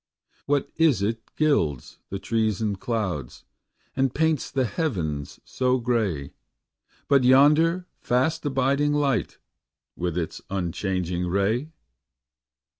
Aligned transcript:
What 0.47 0.71
is 0.77 1.03
it 1.03 1.21
gilds 1.35 1.99
the 2.09 2.17
trees 2.17 2.59
and 2.59 2.79
clouds, 2.79 3.43
And 3.95 4.15
paints 4.15 4.49
the 4.49 4.65
heavens 4.65 5.39
so 5.45 5.77
gay, 5.77 6.33
But 7.07 7.23
yonder 7.23 7.85
fast 7.99 8.43
abiding 8.43 8.93
light 8.93 9.37
With 9.95 10.17
its 10.17 10.41
unchanging 10.49 11.27
ray? 11.27 11.69